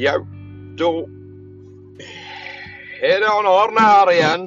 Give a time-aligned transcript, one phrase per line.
[0.00, 0.14] Ja,
[0.78, 0.88] da
[3.04, 4.44] er det han Arne her igjen.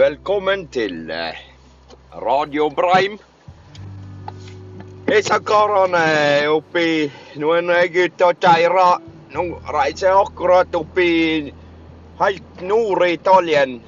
[0.00, 1.38] Velkommen til eh,
[2.24, 3.14] Radio Breim.
[5.06, 6.88] Disse karene er oppi
[7.38, 9.06] Noen gutter og geirer.
[9.36, 9.46] Nå
[9.78, 11.08] reiser jeg akkurat oppi
[12.24, 13.78] helt nord i Italien.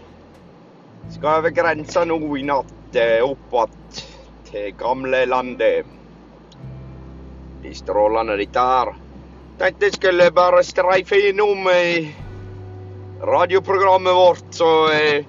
[1.16, 4.06] Skal over grensa nå i natt, eh, opp att
[4.52, 5.96] til gamle landet.
[7.66, 8.92] De strålende her.
[9.58, 12.12] Tenkte jeg skulle bare streife innom eh,
[13.26, 15.24] radioprogrammet vårt, så eh,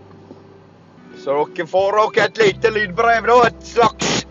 [1.18, 3.48] Så dere får dere et lite lydbrev, da.
[3.48, 4.28] Et slags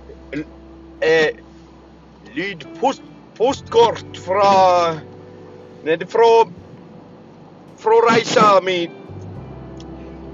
[1.02, 1.34] eh,
[2.36, 4.52] lydpostkort fra
[5.84, 6.46] Nede fra
[7.76, 8.86] fra reisa mi.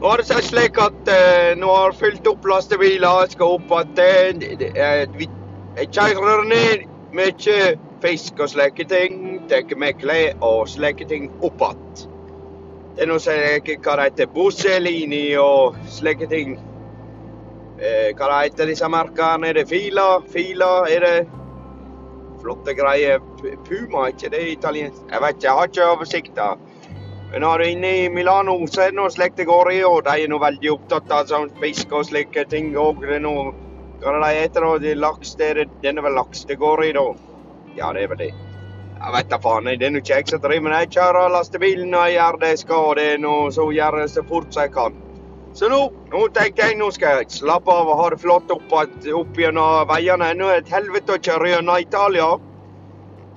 [0.01, 3.25] Nå har det seg slik at eh, nå har jeg fylt opp lastebiler.
[3.25, 4.45] Jeg skal opp igjen.
[5.77, 7.59] Jeg kjører ned mye
[8.03, 9.23] fisk og slike ting.
[9.49, 12.11] Tar med klær og slike ting opp igjen.
[12.93, 16.59] Det er noe som jeg hva det heter, Busselini og slike ting.
[17.81, 19.49] Eh, hva det heter disse merkene?
[19.49, 20.21] Er det Fila?
[20.29, 21.15] Fila, er det
[22.43, 23.23] flotte greier?
[23.65, 25.07] Puma, er ikke det italiensk?
[25.09, 26.43] Jeg vet ikke, jeg har ikke oversikt.
[27.33, 29.81] Men når du er inne i Milano, så er det noe slikt det går i,
[29.89, 33.07] og de er nå veldig opptatt av sånn fisk og slike ting òg.
[34.03, 34.95] Hva er det de heter da?
[34.99, 37.05] Laks, det er, denne vel laks det går i, da?
[37.77, 38.33] Ja, det er vel det.
[39.03, 39.69] Jeg vet da faen.
[39.79, 40.81] Det er nå ikke jeg som driver med det.
[40.85, 44.11] Jeg kjører lastebilen og gjør det jeg skal, og det er nå så gjør jeg
[44.13, 44.99] så fort som jeg kan.
[45.55, 45.79] Så nå,
[46.11, 49.87] nå tenker jeg nå skal jeg slappe av og ha det flott opp, opp gjennom
[49.91, 50.33] veiene.
[50.39, 52.29] Nå er det et helvete å kjøre gjennom Italia.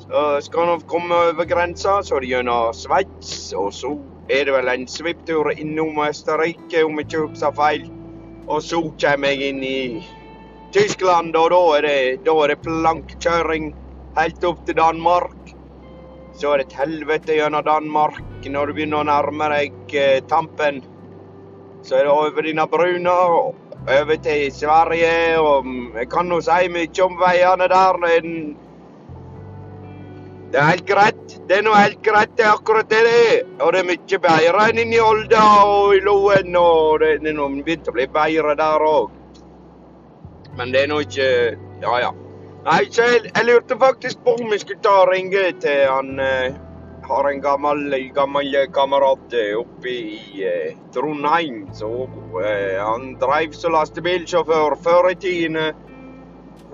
[0.01, 3.93] Så skal nå komme over grensa, så er det gjennom Sveits, og så
[4.33, 7.89] er det vel en svipptur innom Østerrike, om jeg ikke husker feil.
[8.45, 9.79] Og så kommer jeg inn i
[10.75, 13.69] Tyskland, og da er det, da er det plankkjøring
[14.17, 15.53] helt opp til Danmark.
[16.35, 18.19] Så er det et helvete gjennom Danmark
[18.51, 20.81] når du begynner å nærme deg eh, tampen.
[21.85, 23.55] Så er det over denne bruna og
[23.85, 28.03] over til Sverige, og mm, jeg kan nå si mye om veiene der.
[28.11, 28.29] Er
[30.51, 31.25] det er helt greit.
[31.47, 33.43] Det er nå helt greit, det er akkurat det det er.
[33.61, 37.87] Og det er mye bedre enn inni Olda og i Loen, og det det begynt
[37.87, 39.21] å bli bedre der òg.
[40.57, 41.29] Men det er nå ikke
[41.81, 42.11] Ja, ja.
[42.65, 46.19] Nei, så jeg, jeg lurte faktisk på om jeg skulle ta og ringe til han
[46.19, 46.55] eh,
[47.05, 47.83] Har en gammel,
[48.15, 51.67] gammel kamerat eh, oppe i eh, Trondheim.
[51.77, 51.89] Så
[52.41, 55.59] eh, han dreiv som lastebilsjåfør før i tiden.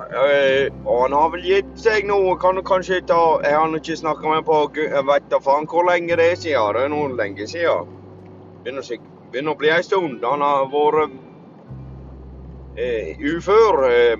[0.02, 2.22] Eh, og han har vel gitt seg nå.
[2.40, 5.90] Kan du kanskje ta Jeg har ikke snakka med på Jeg vet da faen hvor
[5.90, 6.78] lenge det er siden.
[6.80, 7.92] Det er noe lenge siden.
[8.64, 10.24] Begynner, å bli ei stund.
[10.24, 11.20] Han har vært
[12.76, 13.92] ufør.
[13.92, 14.18] Eh,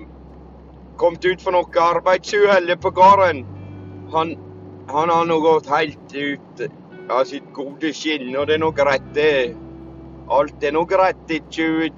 [0.96, 3.44] kommet ut for noe arbeidsuhell på gården.
[4.12, 4.36] Han,
[4.88, 6.64] han har nå gått helt ut
[7.10, 9.54] av sitt gode skinn, og det er nok rett, det.
[10.30, 11.92] Alt er nok rett i 20...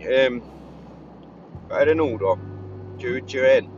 [0.00, 0.40] Eh,
[1.70, 2.34] hva er det nå, da?
[3.00, 3.70] 2021.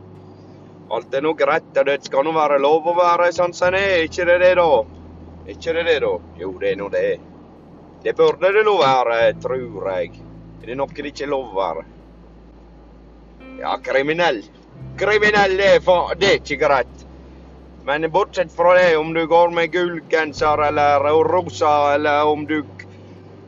[0.93, 3.83] Alt er nok rett, og det skal nå være lov å være sånn som det
[3.85, 4.67] er, ikke det det, da?
[5.53, 6.13] Ikke det det, da?
[6.41, 7.07] Jo, det er nå det.
[8.03, 10.11] Det burde det nå være, tror jeg.
[10.63, 11.83] Det Er noe det ikke er lov å være?
[13.59, 14.43] Ja, kriminell.
[14.97, 17.03] Kriminell, er, fa det er ikke greit.
[17.85, 22.63] Men bortsett fra det, om du går med gul genser eller rosa, eller om du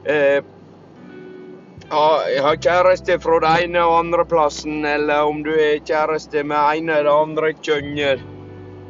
[0.04, 0.44] eh,
[1.90, 7.00] har kjæreste fra det ene og andre plassen, eller om du er kjæreste med ene
[7.00, 8.24] eller andre kjønnet,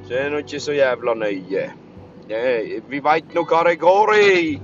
[0.07, 1.67] så er det ikke så jævla nøye.
[2.29, 4.57] Eh, vi veit nå hva det går i.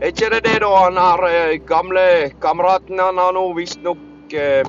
[0.00, 0.74] Er ikke det det, da?
[0.74, 2.04] Han har eh, gamle
[2.42, 4.66] kameraten han har nå visstnok eh,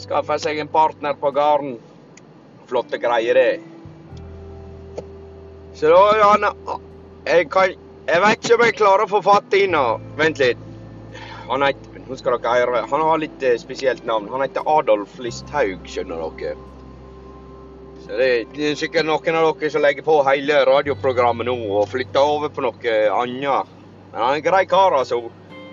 [0.00, 1.76] skaffa seg en partner på gården.
[2.66, 5.02] Flotte greier, det.
[5.76, 6.46] Så da han
[7.26, 7.74] jeg, kan,
[8.06, 9.82] jeg vet ikke om jeg klarer å få fatt i henne.
[10.18, 10.62] Vent litt.
[11.50, 12.84] Han heter Nå skal dere høre.
[12.86, 14.28] Han har litt eh, spesielt navn.
[14.30, 16.54] Han heter Adolf Listhaug, skjønner dere.
[18.04, 21.88] Så det, det er sikkert noen av dere som legger på hele radioprogrammet nå og
[21.90, 23.72] flytter over på noe annet.
[24.12, 25.18] Men han er en grei kar, altså.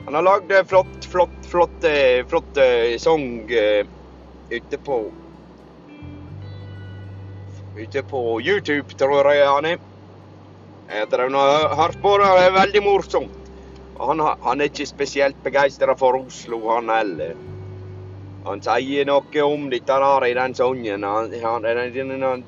[0.07, 1.93] Han har lagd flott, flott, flott, flotte,
[2.31, 2.65] flotte
[2.99, 3.85] sang eh,
[4.51, 5.03] ute på
[7.73, 9.79] Ute på YouTube, tror jeg han er.
[10.93, 13.39] Har nå og hørt på det, og det er veldig morsomt.
[13.97, 17.33] Han, han er ikke spesielt begeistra for Oslo, han heller.
[18.45, 21.05] Han sier noe om dette der i den sangen.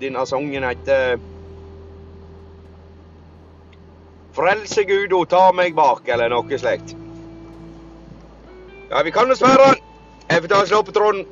[0.02, 1.18] Denne, sangen heter
[4.36, 6.94] Frelse Gud og ta meg bak, eller noe slikt.
[8.92, 9.72] Ja, vi kan dessverre.
[10.30, 11.26] Jeg får ta og slå på tråden.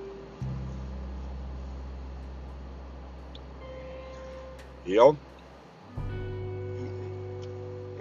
[4.94, 5.16] Ja.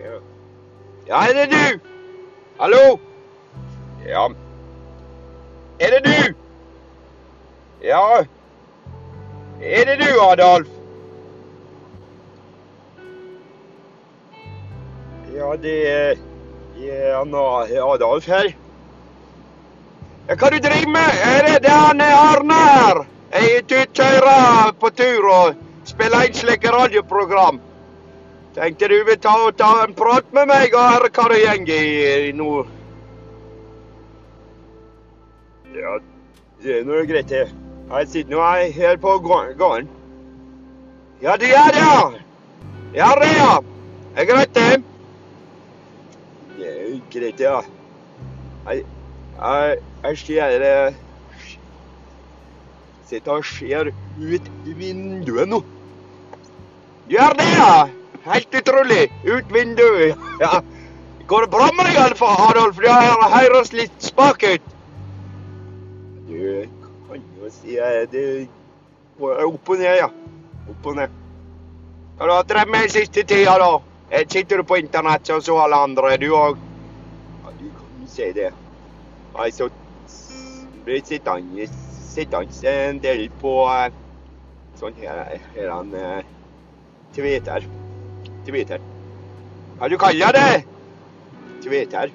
[0.04, 0.18] Ja.
[1.06, 1.80] Ja, er det du?
[2.58, 2.98] Hallo?
[4.06, 4.26] Ja.
[5.80, 6.34] Er det du?
[7.86, 8.24] Ja.
[9.62, 10.68] Er det du, Adolf?
[15.34, 16.14] Ja, det er
[16.76, 17.24] ja,
[17.94, 18.52] Adolf her.
[20.28, 21.20] Ja, hva du driver med?
[21.24, 21.90] Er det, det er
[22.20, 23.04] Arne her?
[23.32, 27.60] Jeg er ute på tur og spiller inn slike radioprogram.
[28.54, 32.32] Tenkte du vil ta, ta en prat med meg og høre hva det går i,
[32.36, 32.50] nå.
[35.72, 35.96] Ja,
[36.62, 37.46] det er nå greit, det.
[37.92, 38.42] Jeg sitter nå
[38.76, 39.88] her på gården.
[41.22, 42.10] Ja, det er det, ja.
[42.94, 43.52] Ja, det, ja.
[44.14, 44.82] Det er greit, det.
[46.58, 47.60] Det er jo greit, ja.
[48.68, 48.84] Jeg,
[49.38, 50.94] jeg, jeg ser det
[53.08, 53.90] Sitter og ser
[54.20, 55.62] ut vinduet nå.
[57.08, 57.88] Gjør det, ja!
[58.22, 59.12] Helt utrolig.
[59.24, 60.18] Ut vinduet.
[60.40, 60.60] Ja.
[61.26, 62.76] Går det bra med deg, Alfa Adolf?
[62.82, 62.92] Det
[63.32, 64.68] høres litt spak ut.
[66.28, 66.68] Du
[67.08, 67.78] kan jo si
[68.12, 68.26] det
[69.22, 70.08] Opp og ned, ja.
[70.70, 71.18] Opp og ned.
[72.18, 73.72] Hva har du drevet med den siste tida, da?
[74.28, 76.58] Sitter du på internett som så alle andre, du òg?
[77.44, 78.50] Ja, du kan jo si det.
[79.32, 79.68] Jeg så
[80.84, 81.68] ble sittende,
[82.12, 83.54] sittende en del på
[84.82, 85.94] sånn her, her han
[87.14, 87.66] Twitter.
[88.46, 88.82] Twitter.
[89.78, 90.62] Hva du kaller det?
[91.62, 92.10] Twitter.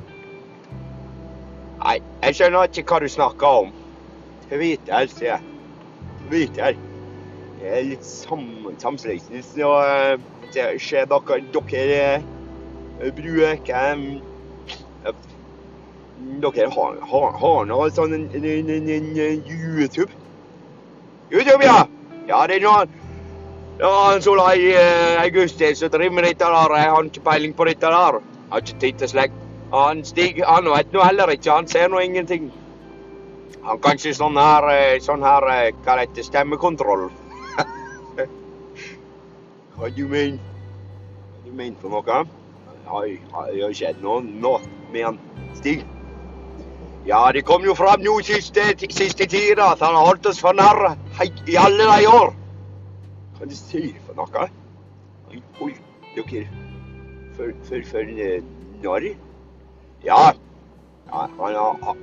[1.78, 3.74] Nei, jeg skjønner ikke hva du snakker om.
[4.50, 5.42] Twitter, sier jeg.
[6.28, 6.80] Twitter.
[7.58, 8.46] Det er litt sam.
[8.82, 9.70] Så
[10.54, 14.02] det skjer dere, dere bruker
[16.42, 20.10] Dere har, har, har noe sånn en, en, en, en YouTube?
[21.30, 21.86] YouTube, ja!
[22.28, 22.88] Ja, det er noe
[23.78, 26.72] ja, han Solveig eh, Augustin som driver med dette der.
[26.76, 28.18] Jeg har ikke peiling på dette der.
[28.18, 29.44] Jeg har ikke tid til slikt.
[29.74, 31.52] Han Stig han vet nå heller ikke.
[31.52, 32.48] Han ser nå ingenting.
[33.68, 34.66] Han kanskje sånn her,
[35.04, 35.46] sånn her
[35.84, 37.10] Hva det heter Stemmekontroll.
[39.78, 42.24] Hva du mener Hva du mener for noe?
[42.88, 44.58] Har det skjedd noe nå
[44.90, 45.22] med han
[45.60, 45.86] Stig?
[47.08, 50.58] Ja, det kom jo fram nå siste, siste tida at han har holdt oss for
[51.18, 52.34] narr i alle de år.
[53.38, 54.50] Hva du sier for noe?
[55.32, 55.74] Oi, oi,
[56.16, 56.46] dere
[57.38, 58.12] for, for, for
[58.84, 59.10] narr?
[60.04, 60.34] Ja.
[61.08, 61.98] ja han har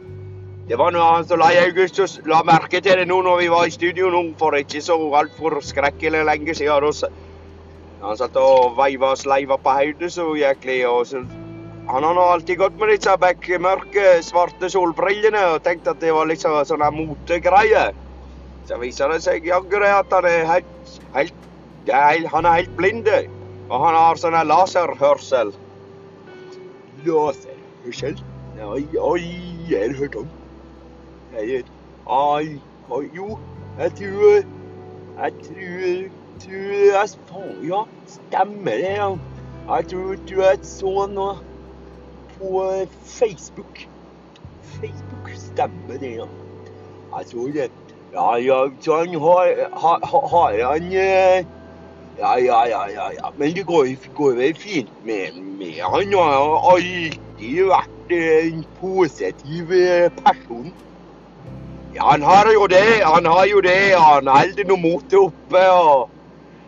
[0.64, 3.66] det var noe han som Leie Augustus la merke til det nå når vi var
[3.68, 7.10] i studio nå for ikke så altfor skrekkelig lenge siden.
[8.00, 10.86] Da han satt og veiva sleiva på hodet så jæklig.
[10.88, 11.20] og så
[11.88, 16.56] Han har alltid gått med disse bekmørke, svarte solbrillene og tenkt at det var liksom
[16.64, 17.92] sånne motegreie.
[18.68, 21.48] Så viser det seg jaggu det at han er helt, helt,
[21.86, 23.10] er, han er helt blind.
[23.68, 25.52] Og han har sånn laserhørsel.
[27.04, 28.20] Laserhørsel?
[28.56, 29.22] Nei, oi,
[29.74, 30.28] er du hørt om.
[31.34, 31.64] Jeg,
[32.06, 32.60] ai,
[32.94, 33.34] oi, jo,
[33.80, 34.44] jeg tror
[35.14, 36.12] Jeg tror
[36.44, 38.94] tror jeg faen, Ja, stemmer det.
[38.96, 39.08] ja.
[39.68, 41.36] Jeg tror, tror jeg så noe
[42.34, 42.64] på
[43.06, 43.86] Facebook.
[44.74, 46.26] Facebook stemmer det, ja.
[47.14, 47.70] Jeg så det.
[48.14, 53.32] Ja, ja, han har, har, har han ja, ja, ja, ja, ja.
[53.36, 56.12] Men det går, går vel fint med, med han.
[56.14, 59.72] Han har alltid vært en positiv
[60.22, 60.70] person.
[61.94, 63.02] Ja, han har jo det.
[63.02, 63.94] Han har jo det.
[63.98, 65.64] Han holder nå motet oppe.
[65.70, 66.10] og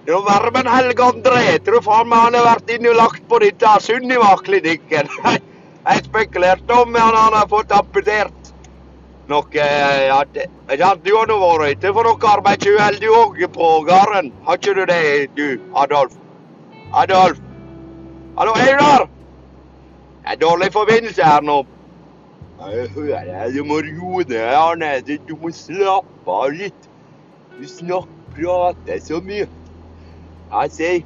[0.06, 1.58] det er enn Helge André.
[1.66, 5.10] Tror faen meg han har vært innlagt på dette Sunniva-klinikken.
[5.86, 8.35] Jeg spekulerte om han har fått amputert
[9.28, 9.66] noe
[10.06, 10.46] ja, det,
[11.04, 14.32] Du har nå vært ute for noe arbeidsuhell du òg på gården.
[14.46, 15.02] Har ikke du det,
[15.36, 16.14] du, Adolf?
[16.94, 17.40] Adolf?
[18.38, 19.06] Hallo, der?
[20.22, 21.64] Det er dårlig forbindelse her nå.
[22.60, 23.54] Jeg hører deg.
[23.56, 24.90] Du må roe ned, Arne.
[25.06, 26.88] Du må slappe av litt.
[27.56, 29.46] Du snakker, prater så mye.
[30.52, 30.98] Jeg sier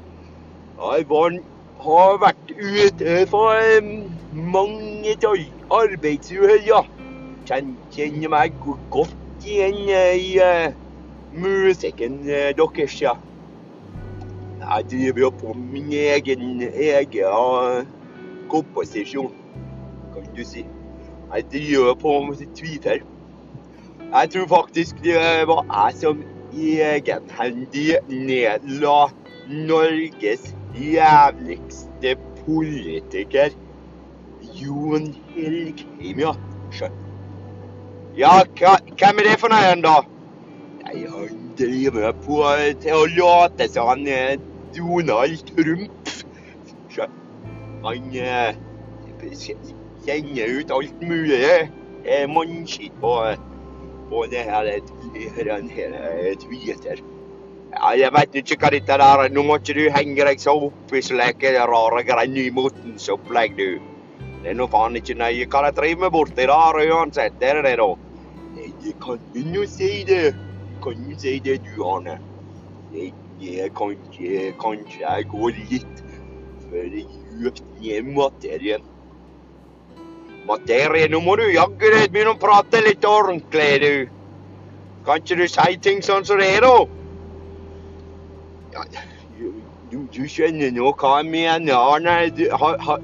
[0.81, 1.07] jeg
[1.85, 3.91] har vært ute for
[4.33, 5.15] mange
[5.71, 6.81] arbeidsuhell, ja.
[7.50, 8.54] Kjenner meg
[8.95, 10.69] godt igjen i uh,
[11.35, 13.16] musikken uh, deres, ja.
[14.61, 17.80] Jeg driver jo på min egen, egen uh,
[18.52, 19.35] komposisjon,
[20.14, 20.62] kan du si.
[21.33, 23.02] Jeg driver på med Twitter.
[24.12, 25.19] Jeg tror faktisk det
[25.50, 26.23] var jeg som
[26.54, 28.97] egenhendig nedla
[29.50, 32.14] Norges jævligste
[32.47, 33.54] politiker,
[34.54, 36.35] Jon Helgheim, ja.
[38.17, 39.99] Ja, hvem er det for noe, da?
[40.85, 42.40] Nei, Han driver på
[42.83, 44.40] til å late som han er
[44.75, 46.11] Donald Trump.
[47.85, 48.57] Han eh,
[49.35, 53.14] sender ut alt mulig eh, mannskitt på,
[54.11, 54.73] på det her,
[55.14, 57.00] her eh, Twitter.
[57.71, 60.95] Ja, jeg vet ikke hva dette der Nå må ikke du henge deg så opp
[60.97, 63.89] i slike rare greier Nymotens opplegg, du.
[64.44, 67.75] Det nå faen ikke nøye hva de driver med borti der uansett, er det det,
[67.80, 67.88] da?
[68.56, 69.18] Nei, jeg kan
[69.54, 70.35] jo si det.
[70.85, 72.16] Kan jo si det, du, Arne.
[72.94, 76.00] Nei, jeg kan ikke Kanskje jeg går litt
[76.70, 78.88] for djupt ned i materien.
[80.49, 83.92] Materie, nå må du jaggu deg begynne å prate litt ordentlig, du.
[85.04, 86.75] Kan ikke du si ting sånn som det er, da?
[88.75, 88.85] Ja,
[89.90, 92.16] du, du skjønner nå hva jeg mener, Arne.
[92.35, 92.99] Du, ha, ha,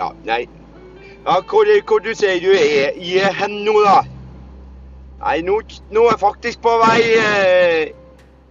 [0.00, 0.42] ja, nei.
[1.22, 4.00] Ja, hvor, hvor du sier du er i hen nå, da?
[5.22, 5.60] Nei, nå,
[5.94, 7.92] nå er jeg faktisk på vei eh,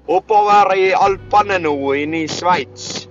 [0.07, 3.09] oppover i Alpene nå, inne i Sveits.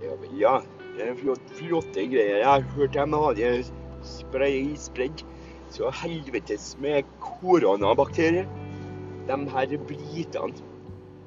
[0.00, 0.54] Ja, ja,
[0.96, 2.38] det er flott, flotte greier.
[2.40, 3.50] Jeg har hørt de hadde
[4.08, 5.20] spray, spredd
[5.76, 8.48] så helvetes med koronabakterier.
[9.28, 10.64] De her britene.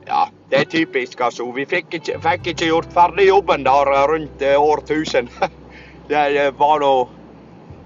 [0.07, 1.45] Ja, det er typisk, altså.
[1.53, 5.29] Vi fikk ikke, fikk ikke gjort ferdig jobben der rundt eh, årtusen.
[6.09, 6.93] Det var nå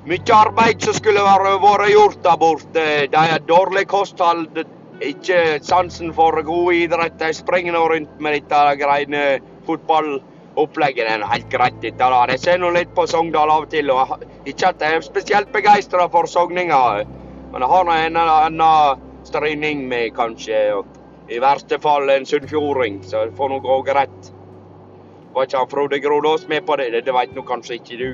[0.10, 2.86] mye arbeid som skulle vært gjort der borte.
[3.12, 4.50] Det er dårlig kosthold,
[5.04, 7.16] ikke sansen for god idrett.
[7.20, 9.24] De springer nå rundt med dette greiene
[9.68, 11.08] fotballopplegget.
[11.08, 12.26] Er helt greit, dette da.
[12.34, 13.92] Jeg ser nå litt på Sogndal av og til.
[13.92, 17.04] og Ikke at jeg er spesielt begeistra for sogninger,
[17.54, 20.84] men jeg har nå en annen stryning med, kanskje.
[21.32, 24.34] i verste fall en sunnfjording, så det får nå gå greit.
[25.34, 27.06] Var ikke han Frode Grodås med på det?
[27.06, 28.10] Det veit nå kanskje ikke du.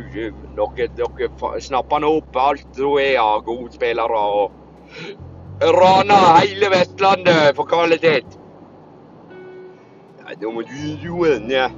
[0.55, 4.51] Dere, dere snapper nå opp alt hun er av gode spillere og
[5.75, 8.37] raner hele Vestlandet for kvalitet.
[10.21, 11.75] Ja, da må du roe ned.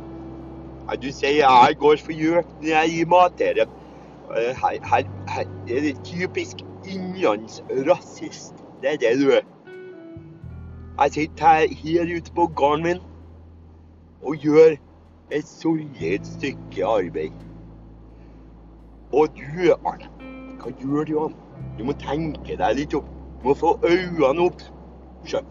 [0.89, 3.73] Ja, du sier jeg går for gjøk når jeg gir mat til dem.
[4.31, 8.53] Her, her, her er det typisk innlandsrasist.
[8.81, 9.49] Det er det du er.
[11.01, 13.03] Jeg sitter her, her ute på gården min
[14.21, 14.77] og gjør
[15.31, 17.31] et solid stykke arbeid.
[19.13, 20.07] Og du, Arne,
[20.61, 21.15] hva gjør du?
[21.25, 21.35] Arne?
[21.77, 23.07] Du må tenke deg litt opp.
[23.41, 24.63] Du må få øynene opp.
[25.25, 25.47] Skjønn.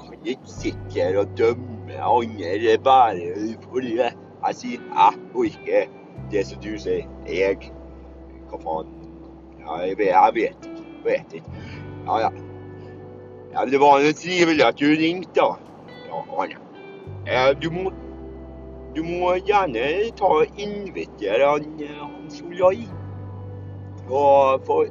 [0.00, 5.90] Kan ikke sitte her og dømme andre bare fordi jeg sier jeg orker
[6.32, 7.06] det som du sier.
[7.28, 7.72] Jeg
[8.50, 8.94] Hva faen?
[9.62, 10.86] Jeg vet, jeg vet ikke.
[11.04, 11.58] Vet ikke.
[12.06, 12.30] Ja, ja.
[13.52, 15.40] Ja, Det var trivelig at du ringte.
[15.40, 15.54] da.
[16.08, 17.54] Ja, Arne.
[17.62, 17.92] Du må
[18.94, 19.86] du må gjerne
[20.18, 21.68] ta og invitere han,
[22.00, 22.84] han Solai
[24.12, 24.82] og få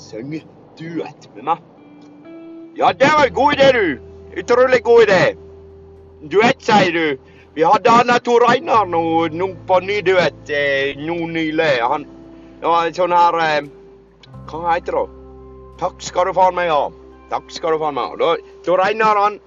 [0.00, 0.40] synge
[0.78, 1.66] duett med meg.
[2.78, 3.86] Ja, det var en god idé, du.
[4.40, 5.20] Utrolig god idé.
[6.32, 7.34] Duett, sier du.
[7.54, 9.02] Vi hadde Anna Tor Einar nå,
[9.34, 11.72] nå på ny duett eh, nå nylig.
[11.82, 12.06] Han
[12.62, 13.68] en sånn her eh,
[14.48, 15.06] Hva heter det?
[15.80, 16.84] Takk skal du faen meg ha.
[17.32, 18.36] Takk skal du faen meg ha.
[18.64, 19.40] Tor Einar, han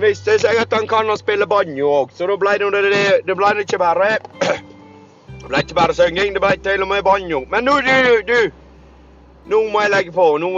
[0.00, 3.36] viste seg at han kan å spille banjo òg, så da ble det, det, det
[3.38, 4.16] ble ikke bare
[5.38, 7.44] Det ble ikke bare synging, det ble til og med banjo.
[7.50, 8.50] Men nå, du, du
[9.48, 10.24] Nå må jeg legge på.
[10.42, 10.50] Nå,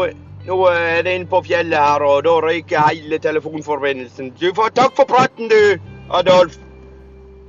[0.49, 4.33] nå er det inne på fjellet her, og da ryker hele telefonforbindelsen.
[4.41, 5.79] Du får takk for praten, du,
[6.11, 6.57] Adolf.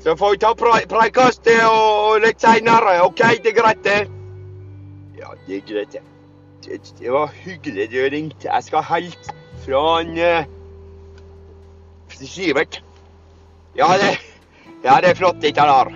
[0.04, 3.00] Så får vi ta preikast og litt seinere.
[3.08, 4.00] OK, det er greit, det?
[5.18, 6.06] Ja, det er greit, det.
[7.00, 8.50] Det, var hyggelig du ringte.
[8.50, 9.34] Jeg skal helt
[9.66, 10.18] fra en
[12.28, 12.82] Sivert.
[13.76, 14.18] Ja, det,
[14.84, 15.94] ja, det er flott, dette der.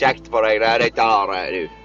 [0.00, 1.80] Kjekt for deg, det dette der, du.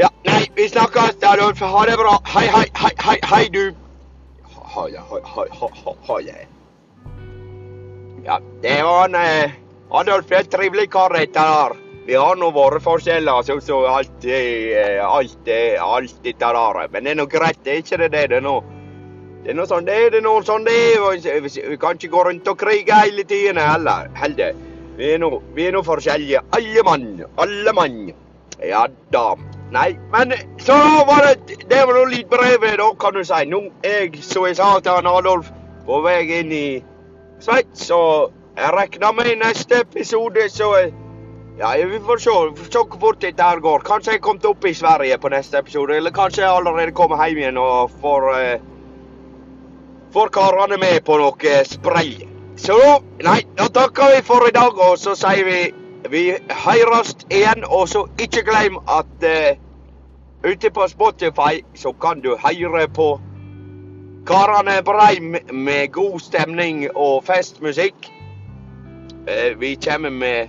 [0.00, 1.60] Ja, nei, vi snakkes, Adolf.
[1.60, 2.16] Ha det bra.
[2.34, 3.64] Hei, hei, hei, hei, hei du.
[4.70, 6.46] Ha det, ha det.
[8.24, 9.54] Ja, det var en eh,
[9.90, 11.76] Adolf er en trivelig kar, dette der.
[12.06, 15.48] Vi har nå våre forskjeller, sånn som alt, eh, alt,
[15.82, 16.80] alt dette der.
[16.92, 18.60] Men det er nå greit, det er ikke det det er nå.
[19.44, 21.44] Det er noe sånn det det er noe sånn det er.
[21.44, 24.10] Vi kan ikke gå rundt og krige hele tiden heller.
[24.14, 24.58] heller.
[24.98, 26.42] Vi er nå, vi nå forskjellige.
[26.56, 27.06] Alle mann.
[27.40, 28.02] Alle mann.
[28.60, 29.34] Ja da.
[29.72, 30.76] Nei, men så
[31.08, 33.44] var det Det var nå litt brevet, da, kan du si.
[33.48, 35.48] Nå jeg, som jeg sa til han Adolf,
[35.86, 36.66] på vei inn i
[37.40, 40.74] Sveits, og jeg regner med i neste episode, så
[41.60, 42.34] ja, vi får se,
[42.66, 43.86] se hvor fort dette her går.
[43.86, 47.40] Kanskje jeg kommer opp i Sverige på neste episode, eller kanskje jeg allerede kommer hjem
[47.40, 48.69] igjen og får uh,
[50.12, 52.16] får karene med på noe spray.
[52.60, 52.76] Så
[53.24, 55.60] nei, da takker vi for i dag, og så sier vi
[56.10, 57.64] vi høres igjen.
[57.64, 63.10] Og så ikke glem at uh, ute på Spotify så kan du høre på
[64.26, 68.10] karene Breim med god stemning og festmusikk.
[69.28, 70.48] Uh, vi kommer med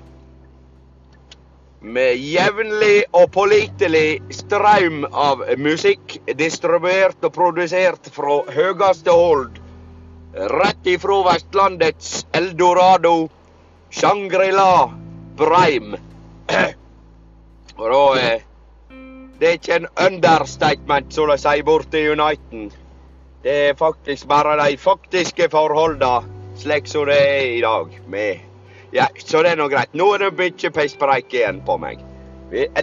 [1.82, 9.58] med jevnlig og pålitelig strøm av musikk distribuert og produsert fra høyeste hold.
[10.32, 13.16] Rett ifra Vestlandets eldorado,
[13.92, 14.92] Shangri-La
[15.40, 15.98] Breim.
[17.82, 18.44] Og da eh,
[19.40, 22.70] Det er ikke en understatement, som de sier borte i Uniten.
[23.42, 26.22] Det er faktisk bare de faktiske forholdene
[26.62, 28.00] slik som det er i dag.
[28.08, 28.51] med
[28.92, 29.94] ja, så det er nå greit.
[29.98, 32.02] Nå er det mye pisspreik igjen på meg.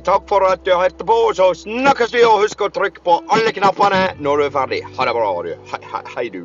[0.05, 3.53] Takk for at du hørte på, så snakkes vi, og husk å trykke på alle
[3.53, 4.81] knappene når du er ferdig.
[4.97, 5.53] Ha det bra, du.
[5.73, 6.43] Hei, hei, hei du.